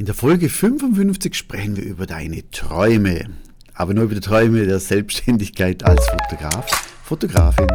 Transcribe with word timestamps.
In 0.00 0.06
der 0.06 0.14
Folge 0.14 0.48
55 0.48 1.34
sprechen 1.34 1.76
wir 1.76 1.84
über 1.84 2.06
deine 2.06 2.50
Träume, 2.50 3.26
aber 3.74 3.92
nur 3.92 4.04
über 4.04 4.14
die 4.14 4.22
Träume 4.22 4.64
der 4.64 4.80
Selbstständigkeit 4.80 5.84
als 5.84 6.08
Fotograf, 6.08 6.66
Fotografin. 7.04 7.66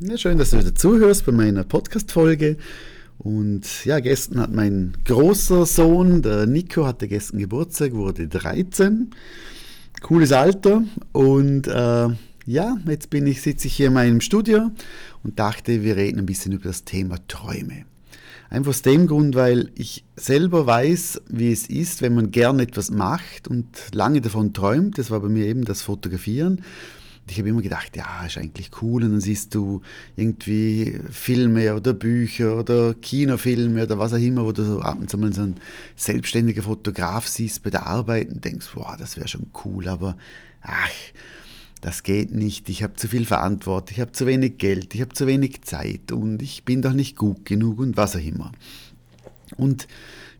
Ja, 0.00 0.18
schön, 0.18 0.36
dass 0.36 0.50
du 0.50 0.58
wieder 0.58 0.74
zuhörst 0.74 1.26
bei 1.26 1.30
meiner 1.30 1.62
Podcast-Folge. 1.62 2.56
Und 3.18 3.84
ja, 3.84 4.00
gestern 4.00 4.40
hat 4.40 4.52
mein 4.52 4.94
großer 5.04 5.64
Sohn, 5.64 6.22
der 6.22 6.46
Nico, 6.46 6.86
hatte 6.86 7.06
gestern 7.06 7.38
Geburtstag, 7.38 7.92
wurde 7.92 8.26
13. 8.26 9.10
Cooles 10.02 10.32
Alter. 10.32 10.82
Und 11.12 11.68
äh, 11.68 12.08
ja, 12.50 12.76
jetzt 12.88 13.10
bin 13.10 13.28
ich, 13.28 13.42
sitze 13.42 13.68
ich 13.68 13.74
hier 13.74 13.86
in 13.86 13.92
meinem 13.92 14.20
Studio 14.20 14.72
und 15.22 15.38
dachte, 15.38 15.84
wir 15.84 15.96
reden 15.96 16.18
ein 16.18 16.26
bisschen 16.26 16.50
über 16.50 16.64
das 16.64 16.82
Thema 16.84 17.16
Träume. 17.28 17.84
Einfach 18.48 18.70
aus 18.70 18.82
dem 18.82 19.06
Grund, 19.06 19.36
weil 19.36 19.70
ich 19.76 20.04
selber 20.16 20.66
weiß, 20.66 21.22
wie 21.28 21.52
es 21.52 21.68
ist, 21.68 22.02
wenn 22.02 22.16
man 22.16 22.32
gern 22.32 22.58
etwas 22.58 22.90
macht 22.90 23.46
und 23.46 23.68
lange 23.94 24.20
davon 24.20 24.52
träumt. 24.52 24.98
Das 24.98 25.12
war 25.12 25.20
bei 25.20 25.28
mir 25.28 25.46
eben 25.46 25.64
das 25.64 25.82
Fotografieren. 25.82 26.62
Ich 27.28 27.38
habe 27.38 27.48
immer 27.48 27.62
gedacht, 27.62 27.96
ja, 27.96 28.26
ist 28.26 28.36
eigentlich 28.36 28.70
cool. 28.82 29.04
Und 29.04 29.12
dann 29.12 29.20
siehst 29.20 29.54
du 29.54 29.82
irgendwie 30.16 30.98
Filme 31.08 31.76
oder 31.76 31.92
Bücher 31.92 32.58
oder 32.58 32.94
Kinofilme 32.94 33.84
oder 33.84 34.00
was 34.00 34.12
auch 34.12 34.18
immer, 34.18 34.44
wo 34.44 34.50
du 34.50 34.64
so 34.64 34.80
ab 34.80 34.98
und 34.98 35.08
zu 35.08 35.18
mal 35.18 35.32
so 35.32 35.42
einen 35.42 35.60
selbstständigen 35.94 36.64
Fotograf 36.64 37.28
siehst 37.28 37.62
bei 37.62 37.70
der 37.70 37.86
Arbeit 37.86 38.30
und 38.30 38.44
denkst, 38.44 38.70
wow, 38.74 38.96
das 38.98 39.16
wäre 39.16 39.28
schon 39.28 39.46
cool, 39.64 39.86
aber 39.86 40.16
ach, 40.62 40.90
das 41.80 42.02
geht 42.02 42.34
nicht, 42.34 42.68
ich 42.68 42.82
habe 42.82 42.94
zu 42.94 43.08
viel 43.08 43.24
Verantwortung, 43.24 43.94
ich 43.94 44.00
habe 44.00 44.12
zu 44.12 44.26
wenig 44.26 44.58
Geld, 44.58 44.94
ich 44.94 45.00
habe 45.00 45.14
zu 45.14 45.26
wenig 45.26 45.62
Zeit 45.62 46.12
und 46.12 46.42
ich 46.42 46.64
bin 46.64 46.82
doch 46.82 46.92
nicht 46.92 47.16
gut 47.16 47.44
genug 47.44 47.78
und 47.78 47.96
was 47.96 48.16
auch 48.16 48.24
immer. 48.24 48.52
Und 49.56 49.88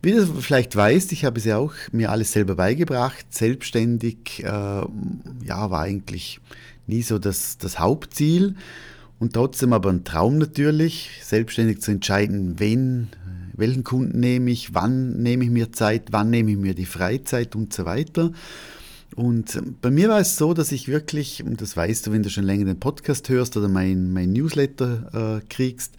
wie 0.03 0.13
du 0.13 0.27
vielleicht 0.27 0.77
weißt, 0.77 1.13
ich 1.13 1.25
habe 1.25 1.39
es 1.39 1.45
ja 1.45 1.59
auch 1.59 1.75
mir 1.93 2.11
alles 2.11 2.33
selber 2.33 2.55
beigebracht, 2.55 3.27
selbstständig, 3.31 4.43
äh, 4.43 4.47
ja, 4.47 5.71
war 5.71 5.81
eigentlich 5.81 6.41
nie 6.87 7.03
so 7.03 7.19
das, 7.19 7.59
das 7.59 7.79
Hauptziel 7.79 8.57
und 9.19 9.35
trotzdem 9.35 9.73
aber 9.73 9.91
ein 9.91 10.05
Traum 10.05 10.39
natürlich, 10.39 11.11
selbstständig 11.23 11.81
zu 11.81 11.91
entscheiden, 11.91 12.59
wen, 12.59 13.09
welchen 13.55 13.85
Kunden 13.85 14.21
nehme 14.21 14.51
ich, 14.51 14.75
wann 14.75 15.23
nehme 15.23 15.45
ich 15.45 15.51
mir 15.51 15.73
Zeit, 15.73 16.05
wann 16.11 16.31
nehme 16.31 16.51
ich 16.51 16.57
mir 16.57 16.75
die 16.75 16.87
Freizeit 16.87 17.55
und 17.55 17.73
so 17.73 17.85
weiter. 17.85 18.33
Und 19.17 19.81
bei 19.81 19.91
mir 19.91 20.09
war 20.09 20.21
es 20.21 20.37
so, 20.37 20.55
dass 20.55 20.73
ich 20.73 20.89
wirklich, 20.89 21.43
und 21.45 21.61
das 21.61 21.77
weißt 21.77 22.07
du, 22.07 22.13
wenn 22.13 22.23
du 22.23 22.31
schon 22.31 22.45
länger 22.45 22.67
den 22.67 22.79
Podcast 22.79 23.29
hörst 23.29 23.57
oder 23.57 23.69
mein, 23.69 24.13
mein 24.13 24.33
Newsletter 24.33 25.41
äh, 25.41 25.47
kriegst, 25.49 25.95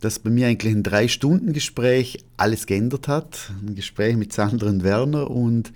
dass 0.00 0.18
bei 0.18 0.30
mir 0.30 0.46
eigentlich 0.46 0.74
ein 0.74 0.82
Drei-Stunden-Gespräch 0.82 2.24
alles 2.36 2.66
geändert 2.66 3.08
hat. 3.08 3.50
Ein 3.66 3.74
Gespräch 3.74 4.16
mit 4.16 4.32
Sandra 4.32 4.68
und 4.68 4.84
Werner 4.84 5.30
und 5.30 5.72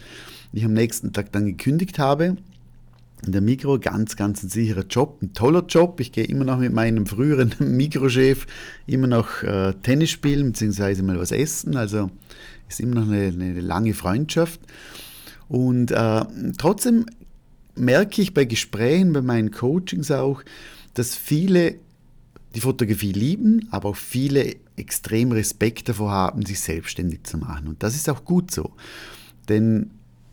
ich 0.52 0.64
am 0.64 0.74
nächsten 0.74 1.12
Tag 1.12 1.32
dann 1.32 1.46
gekündigt 1.46 1.98
habe. 1.98 2.36
In 3.26 3.32
der 3.32 3.40
Mikro, 3.40 3.78
ganz, 3.78 4.16
ganz 4.16 4.42
ein 4.42 4.48
sicherer 4.48 4.84
Job, 4.88 5.20
ein 5.22 5.32
toller 5.32 5.64
Job. 5.66 6.00
Ich 6.00 6.12
gehe 6.12 6.24
immer 6.24 6.44
noch 6.44 6.58
mit 6.58 6.72
meinem 6.72 7.06
früheren 7.06 7.54
Mikrochef 7.58 8.46
immer 8.86 9.06
noch 9.06 9.42
äh, 9.42 9.74
Tennis 9.82 10.10
spielen, 10.10 10.52
beziehungsweise 10.52 11.02
mal 11.02 11.18
was 11.18 11.32
essen. 11.32 11.76
Also 11.76 12.10
ist 12.68 12.80
immer 12.80 12.96
noch 12.96 13.08
eine, 13.08 13.26
eine 13.26 13.60
lange 13.60 13.94
Freundschaft. 13.94 14.60
Und 15.50 15.90
äh, 15.90 16.24
trotzdem 16.58 17.06
merke 17.74 18.22
ich 18.22 18.32
bei 18.32 18.44
Gesprächen, 18.44 19.12
bei 19.12 19.20
meinen 19.20 19.50
Coachings 19.50 20.12
auch, 20.12 20.44
dass 20.94 21.16
viele 21.16 21.74
die 22.54 22.60
Fotografie 22.60 23.10
lieben, 23.10 23.66
aber 23.72 23.88
auch 23.88 23.96
viele 23.96 24.54
extrem 24.76 25.32
Respekt 25.32 25.88
davor 25.88 26.12
haben, 26.12 26.46
sich 26.46 26.60
selbstständig 26.60 27.24
zu 27.24 27.36
machen. 27.36 27.66
Und 27.66 27.82
das 27.82 27.96
ist 27.96 28.08
auch 28.08 28.24
gut 28.24 28.52
so. 28.52 28.70
Denn 29.48 29.90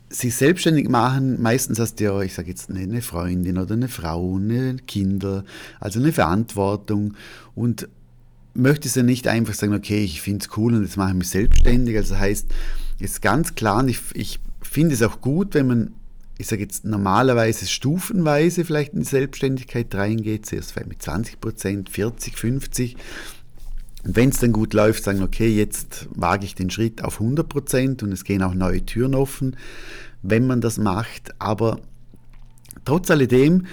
sich 0.10 0.36
selbstständig 0.36 0.88
machen, 0.88 1.42
meistens 1.42 1.80
hast 1.80 2.00
du 2.00 2.04
ja, 2.04 2.22
ich 2.22 2.36
sage 2.36 2.50
jetzt 2.50 2.70
eine 2.70 3.02
Freundin 3.02 3.58
oder 3.58 3.74
eine 3.74 3.88
Frau, 3.88 4.36
eine 4.36 4.78
Kinder, 4.86 5.44
also 5.80 6.00
eine 6.00 6.14
Verantwortung 6.14 7.16
und 7.56 7.90
möchtest 8.54 8.96
ja 8.96 9.04
nicht 9.04 9.28
einfach 9.28 9.56
sagen, 9.56 9.74
okay, 9.74 10.04
ich 10.04 10.22
finde 10.22 10.46
es 10.46 10.58
cool 10.58 10.76
und 10.76 10.84
jetzt 10.84 10.96
mache 10.96 11.10
ich 11.10 11.18
mich 11.18 11.30
selbstständig. 11.30 11.98
Also 11.98 12.18
heißt, 12.18 12.48
ist 13.00 13.22
ganz 13.24 13.56
klar, 13.56 13.86
ich, 13.88 14.00
ich 14.14 14.40
finde 14.70 14.96
es 14.96 15.02
auch 15.02 15.22
gut, 15.22 15.54
wenn 15.54 15.68
man, 15.68 15.92
ich 16.38 16.48
sage 16.48 16.62
jetzt 16.62 16.86
normalerweise 16.86 17.66
stufenweise 17.68 18.66
vielleicht 18.66 18.94
in 18.94 19.00
die 19.00 19.06
Selbstständigkeit 19.06 19.94
reingeht, 19.94 20.46
zuerst 20.46 20.76
mit 20.88 21.02
20 21.02 21.40
Prozent, 21.42 21.90
40%, 21.90 22.36
50. 22.36 22.96
Und 24.06 24.16
wenn 24.16 24.30
es 24.30 24.40
dann 24.40 24.54
gut 24.54 24.74
läuft, 24.74 25.04
sagen, 25.04 25.22
okay, 25.22 25.50
jetzt 25.50 26.08
wage 26.12 26.46
ich 26.46 26.56
den 26.56 26.70
Schritt 26.70 27.04
auf 27.04 27.20
100 27.20 27.48
Prozent 27.48 28.04
und 28.04 28.12
es 28.12 28.24
gehen 28.24 28.44
auch 28.44 28.54
neue 28.54 28.86
Türen 28.86 29.16
offen, 29.16 29.58
wenn 30.22 30.48
man 30.48 30.62
das 30.62 30.78
macht. 30.78 31.34
Aber 31.40 31.80
trotz 32.86 33.12
alledem 33.12 33.66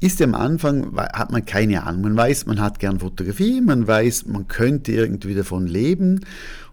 ist 0.00 0.20
am 0.20 0.34
Anfang, 0.34 0.96
hat 0.96 1.30
man 1.30 1.46
keine 1.46 1.84
Ahnung. 1.84 2.02
Man 2.02 2.16
weiß, 2.16 2.46
man 2.46 2.60
hat 2.60 2.80
gern 2.80 2.98
Fotografie, 2.98 3.60
man 3.60 3.86
weiß, 3.86 4.26
man 4.26 4.48
könnte 4.48 4.92
irgendwie 4.92 5.34
davon 5.34 5.68
leben 5.68 6.24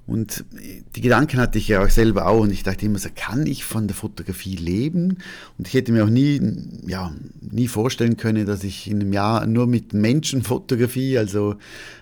und 0.09 0.43
die 0.95 1.01
Gedanken 1.01 1.37
hatte 1.37 1.59
ich 1.59 1.67
ja 1.67 1.83
auch 1.83 1.89
selber 1.89 2.25
auch 2.25 2.41
und 2.41 2.51
ich 2.51 2.63
dachte 2.63 2.83
immer 2.83 2.97
so, 2.97 3.09
kann 3.13 3.45
ich 3.45 3.63
von 3.63 3.87
der 3.87 3.95
Fotografie 3.95 4.55
leben? 4.55 5.19
Und 5.57 5.67
ich 5.67 5.75
hätte 5.75 5.91
mir 5.91 6.03
auch 6.03 6.09
nie, 6.09 6.41
ja, 6.87 7.13
nie 7.41 7.67
vorstellen 7.67 8.17
können, 8.17 8.47
dass 8.47 8.63
ich 8.63 8.89
in 8.89 9.01
einem 9.01 9.13
Jahr 9.13 9.45
nur 9.45 9.67
mit 9.67 9.93
Menschenfotografie, 9.93 11.19
also 11.19 11.57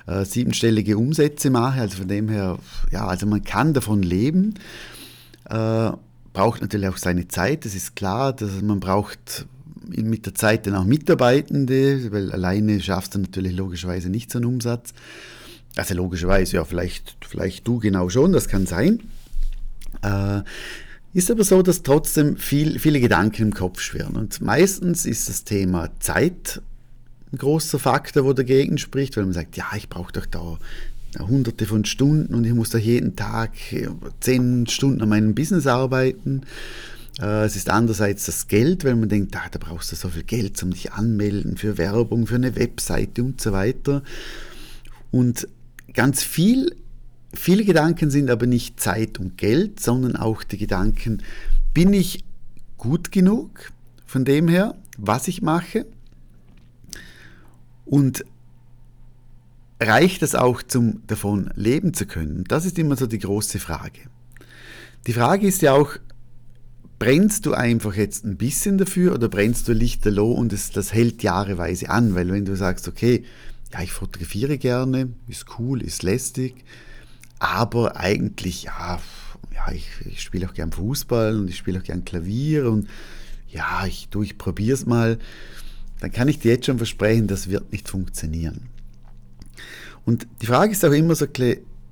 äh, 0.06 0.24
siebenstellige 0.24 0.98
Umsätze 0.98 1.50
mache. 1.50 1.82
Also 1.82 1.98
von 1.98 2.08
dem 2.08 2.30
her, 2.30 2.60
ja, 2.92 3.06
also 3.06 3.26
man 3.26 3.44
kann 3.44 3.74
davon 3.74 4.04
leben. 4.04 4.54
Äh, 5.50 5.92
braucht 6.32 6.62
natürlich 6.62 6.88
auch 6.88 6.98
seine 6.98 7.28
Zeit, 7.28 7.66
das 7.66 7.76
ist 7.76 7.98
klar, 7.98 8.32
dass 8.32 8.62
man 8.62 8.80
braucht 8.80 9.48
mit 9.86 10.26
der 10.26 10.36
Zeit 10.36 10.66
dann 10.66 10.76
auch 10.76 10.86
Mitarbeitende, 10.86 12.10
weil 12.12 12.32
alleine 12.32 12.80
schaffst 12.80 13.16
du 13.16 13.20
natürlich 13.20 13.54
logischerweise 13.54 14.10
nicht 14.10 14.32
so 14.32 14.40
einen 14.40 14.46
Umsatz. 14.46 14.94
Also 15.78 15.94
logischerweise, 15.94 16.58
ja, 16.58 16.66
vielleicht, 16.66 17.18
vielleicht 17.28 17.68
du 17.68 17.80
genau 17.80 18.10
schon, 18.10 18.32
das 18.32 18.48
kann 18.48 18.66
sein. 18.66 19.02
Äh, 20.02 20.42
ist 21.14 21.32
aber 21.32 21.44
so, 21.44 21.62
dass 21.62 21.84
trotzdem 21.84 22.38
viel, 22.38 22.80
viele 22.80 23.00
Gedanken 23.00 23.44
im 23.44 23.54
Kopf 23.54 23.80
schwirren. 23.82 24.16
Und 24.16 24.42
meistens 24.42 25.06
ist 25.06 25.30
das 25.30 25.44
Thema 25.44 25.90
Zeit 26.00 26.62
ein 27.32 27.38
großer 27.38 27.80
Faktor, 27.80 28.26
wo 28.26 28.34
dagegen 28.34 28.78
spricht, 28.78 29.18
weil 29.18 29.26
man 29.26 29.34
sagt, 29.34 29.58
ja, 29.58 29.66
ich 29.76 29.90
brauche 29.90 30.14
doch 30.14 30.26
da 30.26 30.58
hunderte 31.20 31.66
von 31.66 31.86
Stunden 31.86 32.36
und 32.36 32.46
ich 32.46 32.54
muss 32.54 32.70
da 32.70 32.78
jeden 32.78 33.16
Tag 33.16 33.52
zehn 34.20 34.68
Stunden 34.68 35.02
an 35.02 35.10
meinem 35.10 35.36
Business 35.36 35.66
arbeiten. 35.66 36.42
Äh, 37.20 37.46
es 37.46 37.56
ist 37.56 37.70
andererseits 37.70 38.26
das 38.26 38.48
Geld, 38.48 38.86
weil 38.86 38.96
man 38.96 39.10
denkt, 39.10 39.36
ah, 39.36 39.48
da 39.50 39.58
brauchst 39.60 39.92
du 39.92 39.96
so 39.96 40.10
viel 40.10 40.24
Geld, 40.24 40.62
um 40.62 40.72
dich 40.72 40.92
anmelden 40.94 41.58
für 41.58 41.78
Werbung, 41.78 42.28
für 42.28 42.36
eine 42.36 42.56
Webseite 42.56 43.24
und 43.24 43.42
so 43.42 43.52
weiter. 43.52 44.04
Und 45.12 45.48
ganz 45.98 46.22
viel, 46.22 46.76
viele 47.34 47.66
Gedanken 47.66 48.12
sind 48.12 48.30
aber 48.30 48.46
nicht 48.46 48.80
Zeit 48.80 49.20
und 49.20 49.36
Geld, 49.36 49.80
sondern 49.80 50.16
auch 50.16 50.44
die 50.44 50.60
Gedanken, 50.60 51.24
bin 51.74 51.92
ich 51.92 52.24
gut 52.78 53.12
genug 53.12 53.72
von 54.06 54.24
dem 54.24 54.48
her, 54.48 54.76
was 55.00 55.28
ich 55.28 55.42
mache? 55.42 55.88
Und 57.84 58.26
reicht 59.82 60.22
es 60.22 60.36
auch, 60.36 60.62
zum 60.62 61.02
davon 61.08 61.50
leben 61.56 61.96
zu 61.96 62.06
können? 62.06 62.44
Das 62.48 62.66
ist 62.66 62.78
immer 62.78 62.96
so 62.96 63.08
die 63.08 63.18
große 63.18 63.58
Frage. 63.58 64.02
Die 65.08 65.14
Frage 65.14 65.48
ist 65.48 65.64
ja 65.64 65.74
auch, 65.74 65.94
brennst 67.00 67.48
du 67.48 67.54
einfach 67.54 67.96
jetzt 67.96 68.24
ein 68.24 68.38
bisschen 68.38 68.78
dafür 68.78 69.16
oder 69.16 69.30
brennst 69.30 69.68
du 69.68 69.74
lichterloh 69.74 70.32
und 70.32 70.54
es, 70.54 70.70
das 70.70 70.94
hält 70.94 71.24
jahreweise 71.24 71.90
an? 71.90 72.14
Weil 72.14 72.32
wenn 72.32 72.46
du 72.46 72.56
sagst, 72.56 72.88
okay, 72.88 73.24
ja, 73.74 73.82
ich 73.82 73.92
fotografiere 73.92 74.58
gerne, 74.58 75.14
ist 75.28 75.46
cool, 75.60 75.82
ist 75.82 76.04
lästig, 76.04 76.64
aber 77.40 77.98
eigentlich, 77.98 78.64
ja, 78.64 79.00
ja 79.54 79.72
ich, 79.72 79.88
ich 80.06 80.22
spiele 80.22 80.48
auch 80.48 80.54
gern 80.54 80.72
Fußball 80.72 81.38
und 81.38 81.50
ich 81.50 81.58
spiele 81.58 81.80
auch 81.80 81.84
gern 81.84 82.06
Klavier 82.06 82.72
und 82.72 82.88
ja, 83.50 83.86
ich, 83.86 84.10
du, 84.10 84.24
ich 84.24 84.38
probiere 84.38 84.76
es 84.76 84.86
mal, 84.86 85.18
dann 86.00 86.12
kann 86.12 86.28
ich 86.28 86.40
dir 86.40 86.52
jetzt 86.52 86.66
schon 86.66 86.78
versprechen, 86.78 87.28
das 87.28 87.50
wird 87.50 87.72
nicht 87.72 87.90
funktionieren. 87.90 88.70
Und 90.06 90.28
die 90.42 90.46
Frage 90.46 90.72
ist 90.72 90.86
auch 90.86 90.92
immer 90.92 91.16
so, 91.16 91.26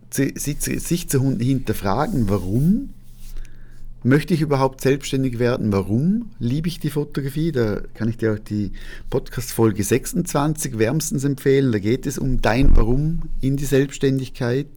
sich 0.10 1.10
zu 1.10 1.38
hinterfragen, 1.38 2.30
warum 2.30 2.94
Möchte 4.06 4.36
ich 4.36 4.42
überhaupt 4.42 4.82
selbstständig 4.82 5.40
werden? 5.40 5.72
Warum 5.72 6.30
liebe 6.38 6.68
ich 6.68 6.80
die 6.80 6.92
Fotografie? 6.92 7.52
Da 7.52 7.82
kann 7.96 8.08
ich 8.08 8.18
dir 8.18 8.34
auch 8.34 8.38
die 8.38 8.72
Podcast-Folge 9.10 9.84
26 9.84 10.78
wärmstens 10.78 11.24
empfehlen. 11.24 11.72
Da 11.72 11.80
geht 11.80 12.06
es 12.06 12.20
um 12.20 12.40
dein 12.40 12.76
Warum 12.78 13.24
in 13.42 13.58
die 13.58 13.66
Selbstständigkeit. 13.66 14.68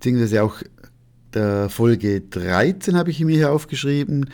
Beziehungsweise 0.00 0.42
auch 0.42 0.56
der 1.34 1.68
Folge 1.68 2.20
13 2.20 2.96
habe 2.96 3.12
ich 3.12 3.20
mir 3.20 3.36
hier 3.36 3.52
aufgeschrieben. 3.52 4.28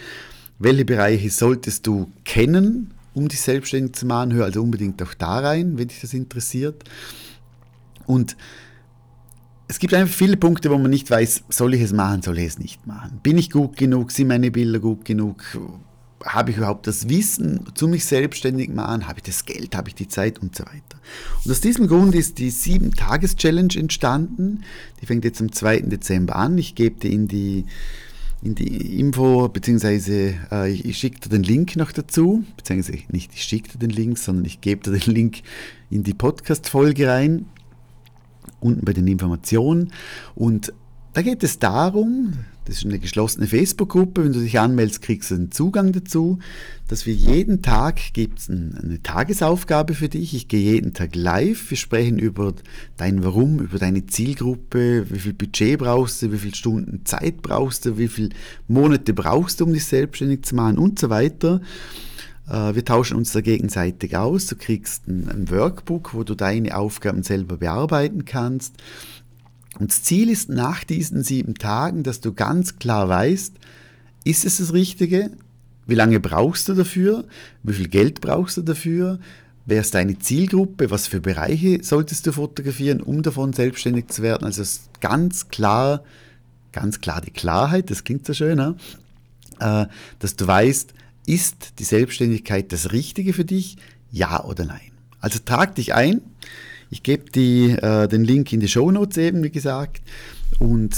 Welche 0.59 0.87
Bereiche 0.87 1.29
solltest 1.29 1.87
du 1.87 2.11
kennen, 2.25 2.93
um 3.13 3.29
dich 3.29 3.43
selbstständig 3.43 3.93
zu 3.93 4.07
machen. 4.07 4.33
Hör 4.33 4.47
also 4.47 4.63
unbedingt 4.63 5.03
auch 5.03 5.13
da 5.13 5.41
rein, 5.41 5.77
wenn 5.77 5.89
dich 5.89 6.01
das 6.01 6.15
interessiert. 6.15 6.83
Und 8.07 8.39
es 9.73 9.79
gibt 9.79 9.95
einfach 9.95 10.15
viele 10.15 10.37
Punkte, 10.37 10.71
wo 10.71 10.77
man 10.77 10.91
nicht 10.91 11.11
weiß, 11.11 11.45
soll 11.49 11.73
ich 11.73 11.81
es 11.81 11.95
machen, 11.95 12.21
soll 12.21 12.39
ich 12.39 12.47
es 12.47 12.59
nicht 12.59 12.87
machen. 12.87 13.21
Bin 13.23 13.39
ich 13.39 13.51
gut 13.51 13.79
genug? 13.79 14.11
Sind 14.11 14.29
meine 14.29 14.51
Bilder 14.51 14.81
gut 14.81 15.07
genug? 15.07 15.43
Habe 16.23 16.51
ich 16.51 16.59
überhaupt 16.59 16.87
das 16.87 17.09
Wissen 17.09 17.65
zu 17.75 17.89
mich 17.89 18.05
selbstständig 18.05 18.69
machen? 18.69 19.09
Habe 19.09 19.21
ich 19.21 19.23
das 19.23 19.47
Geld? 19.47 19.75
Habe 19.75 19.89
ich 19.89 19.95
die 19.95 20.09
Zeit 20.09 20.41
und 20.41 20.55
so 20.55 20.65
weiter? 20.65 21.01
Und 21.43 21.51
aus 21.51 21.63
diesem 21.63 21.87
Grund 21.87 22.15
ist 22.15 22.37
die 22.37 22.53
7-Tages-Challenge 22.53 23.75
entstanden. 23.75 24.63
Die 25.01 25.07
fängt 25.07 25.25
jetzt 25.25 25.41
am 25.41 25.51
2. 25.51 25.81
Dezember 25.81 26.37
an. 26.37 26.59
Ich 26.59 26.75
gebe 26.75 27.01
die 27.01 27.15
in 27.15 27.27
die 27.27 27.65
in 28.43 28.55
die 28.57 28.99
Info, 28.99 29.49
beziehungsweise 29.49 30.35
äh, 30.51 30.71
ich, 30.71 30.85
ich 30.85 30.99
schicke 30.99 31.21
dir 31.21 31.29
den 31.29 31.45
Link 31.45 31.77
noch 31.77 31.93
dazu, 31.93 32.45
beziehungsweise 32.57 32.99
nicht 33.09 33.33
ich 33.33 33.45
schicke 33.45 33.71
dir 33.71 33.79
den 33.79 33.91
Link, 33.91 34.19
sondern 34.19 34.45
ich 34.45 34.61
gebe 34.61 34.83
dir 34.83 34.99
den 34.99 35.15
Link 35.15 35.43
in 35.91 36.03
die 36.03 36.13
Podcast-Folge 36.13 37.09
rein, 37.09 37.47
unten 38.63 38.85
bei 38.85 38.93
den 38.93 39.07
Informationen. 39.07 39.93
Und 40.35 40.73
da 41.13 41.21
geht 41.21 41.43
es 41.43 41.59
darum, 41.59 42.33
das 42.65 42.79
ist 42.79 42.85
eine 42.87 42.99
geschlossene 42.99 43.47
Facebook-Gruppe. 43.47 44.25
Wenn 44.25 44.33
du 44.33 44.41
dich 44.41 44.59
anmeldest, 44.59 45.03
kriegst 45.03 45.31
du 45.31 45.35
einen 45.35 45.51
Zugang 45.51 45.93
dazu, 45.93 46.39
dass 46.89 47.07
wir 47.07 47.13
jeden 47.13 47.61
Tag 47.61 48.01
gibt 48.13 48.39
es 48.39 48.49
eine 48.49 49.01
Tagesaufgabe 49.03 49.95
für 49.95 50.09
dich. 50.09 50.33
Ich 50.35 50.49
gehe 50.49 50.73
jeden 50.73 50.95
Tag 50.95 51.15
live. 51.15 51.71
Wir 51.71 51.77
sprechen 51.77 52.19
über 52.19 52.55
dein 52.97 53.25
Warum, 53.25 53.59
über 53.59 53.79
deine 53.79 54.07
Zielgruppe, 54.07 55.07
wie 55.11 55.19
viel 55.19 55.35
Budget 55.35 55.81
brauchst 55.81 56.23
du, 56.23 56.33
wie 56.33 56.39
viele 56.39 56.55
Stunden 56.55 57.05
Zeit 57.05 57.43
brauchst 57.43 57.85
du, 57.85 57.99
wie 57.99 58.09
viele 58.09 58.31
Monate 58.69 59.13
brauchst 59.13 59.61
du, 59.61 59.65
um 59.65 59.73
dich 59.73 59.85
selbstständig 59.85 60.45
zu 60.45 60.55
machen 60.55 60.79
und 60.79 60.99
so 60.99 61.11
weiter. 61.11 61.61
Äh, 62.49 62.75
wir 62.75 62.85
tauschen 62.85 63.17
uns 63.17 63.33
da 63.33 63.41
gegenseitig 63.41 64.17
aus. 64.17 64.47
Du 64.47 64.57
kriegst 64.57 65.07
ein 65.09 65.51
Workbook, 65.51 66.15
wo 66.15 66.25
du 66.25 66.35
deine 66.35 66.77
Aufgaben 66.77 67.23
selber 67.23 67.57
bearbeiten 67.57 68.25
kannst. 68.25 68.75
Und 69.79 69.91
das 69.91 70.03
Ziel 70.03 70.29
ist 70.29 70.49
nach 70.49 70.85
diesen 70.85 71.23
sieben 71.23 71.55
Tagen, 71.55 72.03
dass 72.03 72.21
du 72.21 72.33
ganz 72.33 72.79
klar 72.79 73.09
weißt, 73.09 73.55
ist 74.25 74.45
es 74.45 74.59
das 74.59 74.73
Richtige? 74.73 75.31
Wie 75.87 75.95
lange 75.95 76.21
brauchst 76.21 76.69
du 76.69 76.75
dafür? 76.75 77.25
Wie 77.63 77.73
viel 77.73 77.89
Geld 77.89 78.21
brauchst 78.21 78.57
du 78.57 78.63
dafür? 78.63 79.19
Wer 79.65 79.81
ist 79.81 79.95
deine 79.95 80.19
Zielgruppe? 80.19 80.91
Was 80.91 81.07
für 81.07 81.21
Bereiche 81.21 81.83
solltest 81.83 82.27
du 82.27 82.33
fotografieren, 82.33 83.01
um 83.01 83.23
davon 83.23 83.53
selbstständig 83.53 84.09
zu 84.09 84.23
werden? 84.23 84.45
Also 84.45 84.63
ganz 85.01 85.49
klar, 85.49 86.05
ganz 86.73 87.01
klar 87.01 87.21
die 87.21 87.31
Klarheit, 87.31 87.91
das 87.91 88.05
klingt 88.05 88.27
so 88.27 88.35
schön, 88.35 88.57
ne? 88.57 88.77
dass 90.19 90.35
du 90.35 90.47
weißt, 90.47 90.93
ist 91.27 91.79
die 91.79 91.85
Selbstständigkeit 91.85 92.73
das 92.73 92.93
Richtige 92.93 93.33
für 93.33 93.45
dich? 93.45 93.77
Ja 94.11 94.45
oder 94.45 94.65
nein? 94.65 94.93
Also 95.21 95.39
trag 95.45 95.75
dich 95.77 95.95
ein. 95.95 96.21
Ich 96.91 97.03
gebe 97.03 97.25
äh, 97.41 98.07
den 98.07 98.25
Link 98.25 98.53
in 98.53 98.61
die 98.61 98.69
Show 98.69 98.91
Notes 98.91 99.17
eben, 99.17 99.43
wie 99.43 99.51
gesagt. 99.51 100.03
Und 100.59 100.95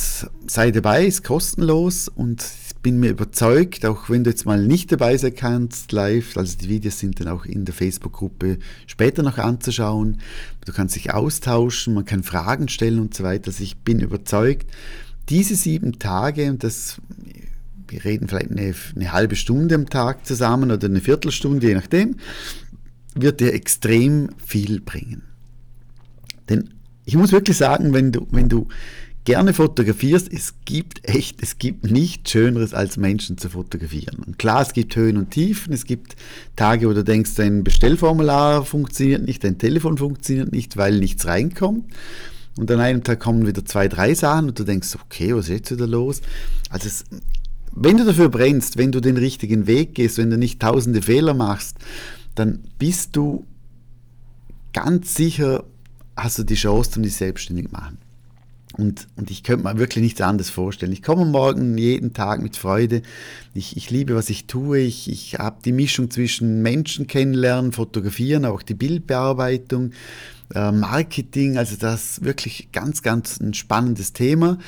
sei 0.48 0.72
dabei, 0.72 1.06
ist 1.06 1.22
kostenlos 1.22 2.08
und 2.08 2.42
ich 2.42 2.74
bin 2.82 2.98
mir 2.98 3.10
überzeugt, 3.10 3.86
auch 3.86 4.10
wenn 4.10 4.24
du 4.24 4.30
jetzt 4.30 4.44
mal 4.44 4.60
nicht 4.60 4.90
dabei 4.90 5.16
sein 5.16 5.34
kannst 5.34 5.92
live, 5.92 6.36
also 6.36 6.58
die 6.58 6.68
Videos 6.68 6.98
sind 6.98 7.20
dann 7.20 7.28
auch 7.28 7.46
in 7.46 7.64
der 7.64 7.74
Facebook-Gruppe 7.74 8.58
später 8.86 9.22
noch 9.22 9.38
anzuschauen. 9.38 10.18
Du 10.66 10.72
kannst 10.72 10.96
dich 10.96 11.14
austauschen, 11.14 11.94
man 11.94 12.04
kann 12.04 12.24
Fragen 12.24 12.68
stellen 12.68 12.98
und 12.98 13.14
so 13.14 13.22
weiter. 13.22 13.48
Also 13.48 13.62
ich 13.62 13.76
bin 13.76 14.00
überzeugt, 14.00 14.66
diese 15.28 15.54
sieben 15.54 15.98
Tage, 15.98 16.50
und 16.50 16.64
das, 16.64 17.00
wir 17.94 18.04
reden 18.04 18.28
vielleicht 18.28 18.50
eine, 18.50 18.74
eine 18.96 19.12
halbe 19.12 19.36
Stunde 19.36 19.74
am 19.76 19.88
Tag 19.88 20.26
zusammen 20.26 20.70
oder 20.70 20.88
eine 20.88 21.00
Viertelstunde, 21.00 21.68
je 21.68 21.74
nachdem, 21.74 22.16
wird 23.14 23.40
dir 23.40 23.54
extrem 23.54 24.30
viel 24.44 24.80
bringen. 24.80 25.22
Denn 26.48 26.70
ich 27.04 27.16
muss 27.16 27.32
wirklich 27.32 27.56
sagen, 27.56 27.92
wenn 27.92 28.10
du, 28.10 28.26
wenn 28.32 28.48
du 28.48 28.66
gerne 29.24 29.54
fotografierst, 29.54 30.30
es 30.32 30.54
gibt 30.64 31.08
echt, 31.08 31.40
es 31.42 31.58
gibt 31.58 31.90
nichts 31.90 32.30
Schöneres 32.32 32.74
als 32.74 32.96
Menschen 32.96 33.38
zu 33.38 33.48
fotografieren. 33.48 34.18
Und 34.26 34.38
klar, 34.38 34.62
es 34.62 34.72
gibt 34.72 34.96
Höhen 34.96 35.16
und 35.16 35.30
Tiefen, 35.30 35.72
es 35.72 35.84
gibt 35.84 36.16
Tage, 36.56 36.88
wo 36.88 36.92
du 36.92 37.04
denkst, 37.04 37.34
dein 37.36 37.62
Bestellformular 37.62 38.64
funktioniert 38.64 39.22
nicht, 39.24 39.44
dein 39.44 39.58
Telefon 39.58 39.98
funktioniert 39.98 40.52
nicht, 40.52 40.76
weil 40.76 40.98
nichts 40.98 41.26
reinkommt. 41.26 41.84
Und 42.56 42.70
an 42.70 42.80
einem 42.80 43.02
Tag 43.02 43.20
kommen 43.20 43.46
wieder 43.46 43.64
zwei, 43.64 43.88
drei 43.88 44.14
Sachen 44.14 44.48
und 44.48 44.58
du 44.58 44.64
denkst, 44.64 44.96
okay, 45.04 45.34
was 45.34 45.46
ist 45.46 45.50
jetzt 45.50 45.70
wieder 45.72 45.86
los? 45.86 46.20
Also 46.68 46.88
es, 46.88 47.04
wenn 47.76 47.96
du 47.96 48.04
dafür 48.04 48.28
brennst, 48.28 48.78
wenn 48.78 48.92
du 48.92 49.00
den 49.00 49.16
richtigen 49.16 49.66
Weg 49.66 49.94
gehst, 49.94 50.18
wenn 50.18 50.30
du 50.30 50.38
nicht 50.38 50.60
tausende 50.60 51.02
Fehler 51.02 51.34
machst, 51.34 51.76
dann 52.34 52.60
bist 52.78 53.16
du 53.16 53.46
ganz 54.72 55.14
sicher 55.14 55.64
hast 56.16 56.38
du 56.38 56.44
die 56.44 56.54
Chance, 56.54 56.92
um 56.96 57.02
dich 57.02 57.16
selbstständig 57.16 57.66
zu 57.66 57.72
machen. 57.72 57.98
Und, 58.76 59.06
und 59.16 59.30
ich 59.30 59.44
könnte 59.44 59.64
mir 59.64 59.78
wirklich 59.78 60.02
nichts 60.02 60.20
anderes 60.20 60.50
vorstellen. 60.50 60.92
Ich 60.92 61.02
komme 61.02 61.24
morgen 61.24 61.78
jeden 61.78 62.12
Tag 62.12 62.42
mit 62.42 62.56
Freude. 62.56 63.02
Ich, 63.54 63.76
ich 63.76 63.90
liebe, 63.90 64.16
was 64.16 64.30
ich 64.30 64.46
tue. 64.46 64.80
Ich, 64.80 65.08
ich 65.08 65.38
habe 65.38 65.58
die 65.64 65.70
Mischung 65.70 66.10
zwischen 66.10 66.60
Menschen 66.60 67.06
kennenlernen, 67.06 67.70
fotografieren, 67.72 68.44
auch 68.44 68.62
die 68.62 68.74
Bildbearbeitung, 68.74 69.92
äh, 70.54 70.72
Marketing. 70.72 71.56
Also 71.56 71.76
das 71.76 72.04
ist 72.04 72.24
wirklich 72.24 72.68
ganz, 72.72 73.02
ganz 73.02 73.38
ein 73.38 73.54
spannendes 73.54 74.12
Thema. 74.12 74.58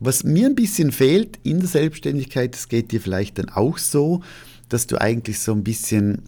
Was 0.00 0.24
mir 0.24 0.46
ein 0.46 0.54
bisschen 0.54 0.92
fehlt 0.92 1.38
in 1.42 1.60
der 1.60 1.68
Selbstständigkeit, 1.68 2.54
das 2.54 2.68
geht 2.68 2.92
dir 2.92 3.00
vielleicht 3.00 3.38
dann 3.38 3.48
auch 3.48 3.78
so, 3.78 4.22
dass 4.68 4.86
du 4.86 5.00
eigentlich 5.00 5.38
so 5.40 5.52
ein 5.52 5.64
bisschen 5.64 6.22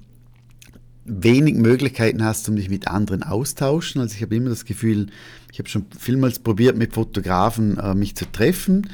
wenig 1.05 1.55
Möglichkeiten 1.55 2.25
hast, 2.25 2.49
um 2.49 2.57
dich 2.57 2.69
mit 2.69 2.89
anderen 2.89 3.23
austauschen. 3.23 4.01
Also 4.01 4.15
ich 4.15 4.23
habe 4.23 4.37
immer 4.37 4.51
das 4.51 4.65
Gefühl, 4.65 5.07
ich 5.53 5.59
habe 5.59 5.69
schon 5.69 5.87
vielmals 5.99 6.39
probiert, 6.39 6.77
mit 6.77 6.95
Fotografen 6.95 7.79
äh, 7.79 7.95
mich 7.95 8.17
zu 8.17 8.31
treffen. 8.31 8.89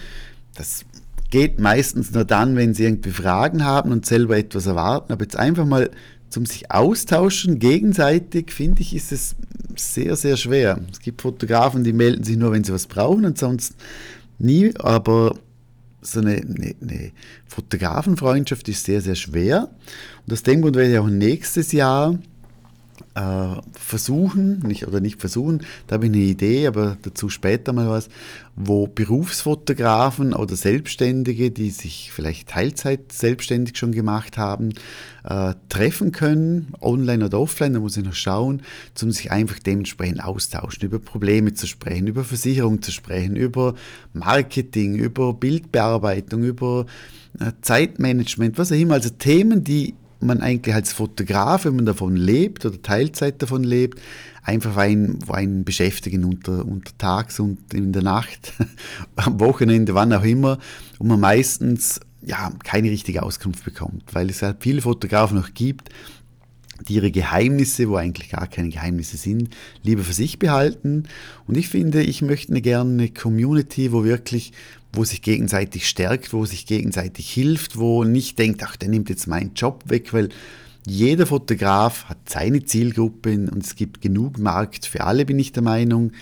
Das 0.54 0.84
geht 1.30 1.58
meistens 1.58 2.12
nur 2.12 2.24
dann, 2.24 2.56
wenn 2.56 2.74
sie 2.74 2.84
irgendwie 2.84 3.10
Fragen 3.10 3.64
haben 3.64 3.90
und 3.90 4.04
selber 4.04 4.36
etwas 4.36 4.66
erwarten. 4.66 5.12
Aber 5.12 5.22
jetzt 5.22 5.36
einfach 5.36 5.64
mal 5.64 5.90
zum 6.28 6.46
sich 6.46 6.70
austauschen, 6.70 7.58
gegenseitig, 7.58 8.52
finde 8.52 8.82
ich, 8.82 8.94
ist 8.94 9.12
es 9.12 9.34
sehr, 9.76 10.16
sehr 10.16 10.36
schwer. 10.36 10.80
Es 10.90 11.00
gibt 11.00 11.22
Fotografen, 11.22 11.84
die 11.84 11.92
melden 11.92 12.24
sich 12.24 12.36
nur, 12.36 12.52
wenn 12.52 12.64
sie 12.64 12.72
was 12.72 12.86
brauchen 12.86 13.24
und 13.24 13.38
sonst 13.38 13.74
nie. 14.43 14.75
Aber 14.79 15.37
so 16.00 16.21
eine, 16.21 16.37
eine, 16.37 16.75
eine 16.81 17.12
Fotografenfreundschaft 17.47 18.69
ist 18.69 18.85
sehr, 18.85 19.00
sehr 19.00 19.15
schwer. 19.15 19.71
Und 20.27 20.33
aus 20.33 20.43
dem 20.43 20.62
Grund 20.62 20.77
werde 20.77 20.93
ich 20.93 20.99
auch 20.99 21.09
nächstes 21.09 21.73
Jahr 21.73 22.19
äh, 23.14 23.61
versuchen, 23.73 24.61
nicht, 24.61 24.87
oder 24.87 25.00
nicht 25.00 25.20
versuchen, 25.20 25.62
da 25.87 25.94
habe 25.94 26.06
ich 26.06 26.12
eine 26.12 26.23
Idee, 26.23 26.67
aber 26.67 26.96
dazu 27.03 27.29
später 27.29 27.72
mal 27.72 27.89
was, 27.89 28.08
wo 28.56 28.86
Berufsfotografen 28.86 30.34
oder 30.34 30.56
Selbstständige, 30.56 31.51
die 31.51 31.70
sich 31.70 32.10
vielleicht 32.13 32.48
Teilzeit 32.48 33.13
selbstständig 33.13 33.77
schon 33.77 33.93
gemacht 33.93 34.39
haben, 34.39 34.70
äh, 35.25 35.55
treffen 35.69 36.13
können, 36.13 36.75
online 36.81 37.27
oder 37.27 37.41
offline, 37.41 37.75
da 37.75 37.81
muss 37.81 37.96
ich 37.96 38.05
noch 38.05 38.15
schauen, 38.15 38.63
um 39.03 39.10
sich 39.10 39.31
einfach 39.31 39.58
dementsprechend 39.58 40.25
austauschen, 40.25 40.84
über 40.84 40.98
Probleme 40.98 41.55
zu 41.55 41.67
sprechen, 41.67 42.06
über 42.06 42.25
Versicherung 42.25 42.82
zu 42.82 42.93
sprechen, 42.93 43.36
über 43.36 43.75
Marketing, 44.13 44.96
über 44.96 45.34
Bildbearbeitung, 45.34 46.44
über 46.44 46.86
äh, 47.41 47.53
Zeitmanagement, 47.63 48.58
was 48.58 48.72
auch 48.72 48.77
immer, 48.77 48.94
also 48.94 49.10
Themen, 49.10 49.65
die 49.65 49.94
man 50.22 50.41
eigentlich 50.41 50.74
als 50.74 50.93
Fotograf, 50.93 51.64
wenn 51.64 51.76
man 51.76 51.86
davon 51.86 52.17
lebt 52.17 52.64
oder 52.64 52.81
Teilzeit 52.81 53.43
davon 53.43 53.64
lebt, 53.64 54.00
einfach 54.43 54.76
einen, 54.76 55.19
einen 55.29 55.64
beschäftigen 55.64 56.24
unter, 56.24 56.64
untertags 56.64 57.41
und 57.41 57.72
in 57.74 57.93
der 57.93 58.02
Nacht, 58.02 58.52
am 59.17 59.41
Wochenende, 59.41 59.94
wann 59.94 60.12
auch 60.12 60.24
immer, 60.24 60.58
und 60.98 61.08
man 61.08 61.20
meistens 61.20 62.00
ja, 62.24 62.52
keine 62.64 62.91
richtige 62.91 63.22
Auskunft 63.22 63.64
bekommt, 63.64 64.05
weil 64.12 64.31
es 64.31 64.43
halt 64.43 64.58
viele 64.60 64.82
Fotografen 64.82 65.36
noch 65.36 65.55
gibt, 65.55 65.91
die 66.88 66.94
ihre 66.94 67.10
Geheimnisse, 67.10 67.88
wo 67.88 67.96
eigentlich 67.96 68.31
gar 68.31 68.46
keine 68.46 68.69
Geheimnisse 68.69 69.17
sind, 69.17 69.55
lieber 69.82 70.02
für 70.02 70.12
sich 70.12 70.38
behalten. 70.38 71.05
Und 71.46 71.56
ich 71.56 71.69
finde, 71.69 72.02
ich 72.02 72.22
möchte 72.22 72.60
gerne 72.60 72.93
eine 72.93 73.08
Community, 73.08 73.93
wo 73.93 74.05
wirklich, 74.05 74.52
wo 74.93 75.05
sich 75.05 75.22
gegenseitig 75.22 75.89
stärkt, 75.89 76.32
wo 76.32 76.44
sich 76.44 76.67
gegenseitig 76.67 77.31
hilft, 77.31 77.79
wo 77.79 78.05
nicht 78.05 78.39
denkt, 78.39 78.63
ach, 78.65 78.77
der 78.77 78.89
nimmt 78.89 79.08
jetzt 79.08 79.27
meinen 79.27 79.55
Job 79.55 79.84
weg, 79.87 80.13
weil 80.13 80.29
jeder 80.87 81.27
Fotograf 81.27 82.06
hat 82.06 82.29
seine 82.29 82.65
Zielgruppe 82.65 83.32
und 83.32 83.63
es 83.63 83.77
gibt 83.77 84.01
genug 84.01 84.39
Markt 84.39 84.87
für 84.87 85.03
alle, 85.05 85.25
bin 85.25 85.39
ich 85.39 85.53
der 85.53 85.63
Meinung, 85.63 86.13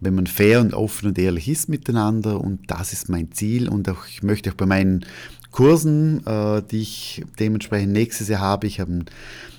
wenn 0.00 0.14
man 0.14 0.26
fair 0.26 0.60
und 0.60 0.74
offen 0.74 1.08
und 1.08 1.18
ehrlich 1.18 1.48
ist 1.48 1.68
miteinander 1.68 2.40
und 2.40 2.70
das 2.70 2.92
ist 2.92 3.08
mein 3.08 3.32
Ziel 3.32 3.68
und 3.68 3.88
auch 3.88 4.06
ich 4.06 4.22
möchte 4.22 4.50
auch 4.50 4.54
bei 4.54 4.66
meinen 4.66 5.06
Kursen, 5.50 6.24
äh, 6.26 6.62
die 6.70 6.82
ich 6.82 7.24
dementsprechend 7.38 7.92
nächstes 7.92 8.28
Jahr 8.28 8.40
habe, 8.40 8.66
ich 8.66 8.78
habe 8.78 8.92
einen 8.92 9.04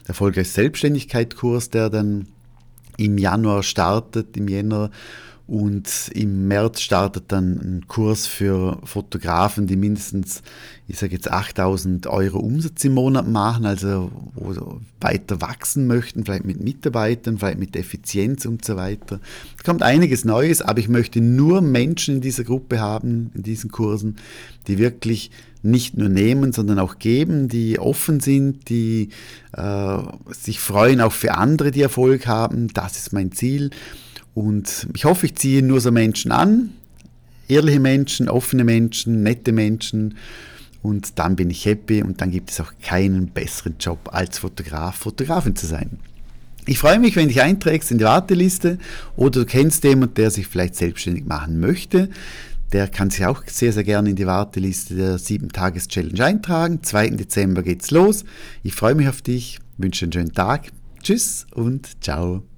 erfolgreichen 0.08 0.52
Selbstständigkeit-Kurs, 0.52 1.70
der 1.70 1.90
dann 1.90 2.28
im 2.98 3.18
Januar 3.18 3.64
startet, 3.64 4.38
im 4.38 4.48
Jänner 4.48 4.92
Und 5.52 6.10
im 6.14 6.48
März 6.48 6.80
startet 6.80 7.26
dann 7.28 7.60
ein 7.60 7.86
Kurs 7.90 8.26
für 8.26 8.80
Fotografen, 8.86 9.68
die 9.68 9.76
mindestens, 9.76 10.44
ich 10.88 10.98
sage 10.98 11.12
jetzt 11.12 11.30
8000 11.30 12.08
Euro 12.08 12.40
Umsatz 12.40 12.86
im 12.86 12.94
Monat 12.94 13.28
machen, 13.28 13.66
also 13.66 14.10
wo 14.34 14.80
weiter 15.02 15.42
wachsen 15.42 15.88
möchten, 15.88 16.24
vielleicht 16.24 16.46
mit 16.46 16.64
Mitarbeitern, 16.64 17.38
vielleicht 17.38 17.60
mit 17.60 17.76
Effizienz 17.76 18.46
und 18.46 18.64
so 18.64 18.78
weiter. 18.78 19.20
Es 19.58 19.66
kommt 19.66 19.84
einiges 19.84 20.24
Neues, 20.24 20.62
aber 20.62 20.80
ich 20.80 20.88
möchte 20.88 21.20
nur 21.20 21.60
Menschen 21.60 22.16
in 22.16 22.22
dieser 22.22 22.46
Gruppe 22.46 22.80
haben, 22.80 23.32
in 23.34 23.44
diesen 23.44 23.72
Kursen, 23.72 24.16
die 24.68 24.78
wirklich 24.78 25.32
nicht 25.64 25.98
nur 25.98 26.08
nehmen, 26.08 26.54
sondern 26.54 26.80
auch 26.80 26.98
geben, 26.98 27.50
die 27.50 27.78
offen 27.78 28.22
sind, 28.22 28.70
die 28.70 29.10
äh, 29.52 29.98
sich 30.30 30.62
freuen 30.62 31.02
auch 31.02 31.12
für 31.12 31.34
andere, 31.34 31.72
die 31.72 31.82
Erfolg 31.82 32.26
haben. 32.26 32.70
Das 32.70 32.96
ist 32.96 33.12
mein 33.12 33.34
Ziel. 33.34 33.72
Und 34.34 34.88
ich 34.96 35.06
hoffe, 35.06 35.26
ich 35.26 35.36
ziehe 35.36 35.62
nur 35.62 35.82
so 35.82 35.92
Menschen 35.92 36.32
an, 36.32 36.72
ehrliche 37.48 37.80
Menschen, 37.80 38.30
offene 38.30 38.64
Menschen, 38.64 39.24
nette 39.24 39.52
Menschen. 39.52 40.16
Und 40.82 41.20
dann 41.20 41.36
bin 41.36 41.50
ich 41.50 41.66
happy 41.66 42.02
und 42.02 42.22
dann 42.22 42.32
gibt 42.32 42.50
es 42.50 42.60
auch 42.60 42.74
keinen 42.82 43.28
besseren 43.28 43.76
Job 43.80 44.10
als 44.12 44.40
Fotograf, 44.40 44.96
Fotografin 44.96 45.56
zu 45.56 45.68
sein. 45.68 46.00
Ich 46.66 46.80
freue 46.80 47.00
mich, 47.00 47.16
wenn 47.16 47.24
du 47.24 47.34
dich 47.34 47.42
einträgst 47.42 47.92
in 47.92 47.98
die 47.98 48.04
Warteliste 48.04 48.78
oder 49.16 49.42
du 49.42 49.46
kennst 49.46 49.84
jemanden, 49.84 50.16
der 50.16 50.32
sich 50.32 50.48
vielleicht 50.48 50.76
selbstständig 50.76 51.26
machen 51.26 51.60
möchte. 51.60 52.10
Der 52.72 52.88
kann 52.88 53.10
sich 53.10 53.26
auch 53.26 53.44
sehr, 53.48 53.74
sehr 53.74 53.84
gerne 53.84 54.12
in 54.12 54.16
die 54.16 54.28
Warteliste 54.28 54.96
der 54.96 55.18
7-Tages-Challenge 55.18 56.24
eintragen. 56.24 56.84
2. 56.84 57.10
Dezember 57.10 57.64
geht's 57.64 57.92
los. 57.92 58.24
Ich 58.64 58.76
freue 58.76 58.96
mich 58.96 59.10
auf 59.10 59.22
dich, 59.22 59.60
wünsche 59.78 60.06
einen 60.06 60.14
schönen 60.14 60.34
Tag. 60.34 60.72
Tschüss 61.04 61.48
und 61.52 62.02
ciao. 62.02 62.51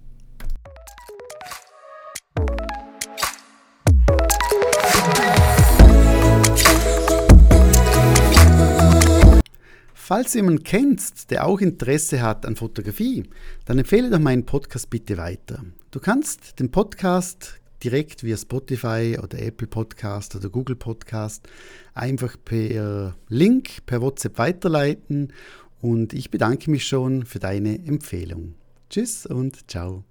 Falls 10.13 10.33
du 10.33 10.37
jemanden 10.37 10.61
kennst, 10.61 11.31
der 11.31 11.43
auch 11.43 11.59
Interesse 11.59 12.21
hat 12.21 12.45
an 12.45 12.55
Fotografie, 12.55 13.23
dann 13.65 13.79
empfehle 13.79 14.11
doch 14.11 14.19
meinen 14.19 14.45
Podcast 14.45 14.91
bitte 14.91 15.17
weiter. 15.17 15.65
Du 15.89 15.99
kannst 15.99 16.59
den 16.59 16.69
Podcast 16.69 17.59
direkt 17.83 18.23
via 18.23 18.37
Spotify 18.37 19.17
oder 19.19 19.41
Apple 19.41 19.65
Podcast 19.65 20.35
oder 20.35 20.49
Google 20.49 20.75
Podcast 20.75 21.49
einfach 21.95 22.37
per 22.45 23.15
Link, 23.29 23.87
per 23.87 24.03
WhatsApp 24.03 24.37
weiterleiten 24.37 25.33
und 25.81 26.13
ich 26.13 26.29
bedanke 26.29 26.69
mich 26.69 26.85
schon 26.85 27.25
für 27.25 27.39
deine 27.39 27.83
Empfehlung. 27.83 28.53
Tschüss 28.91 29.25
und 29.25 29.67
ciao. 29.67 30.03